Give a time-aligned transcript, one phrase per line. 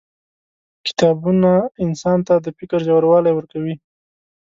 [0.85, 1.53] •کتابونه
[1.85, 3.75] انسان ته د فکر ژوروالی ورکوي.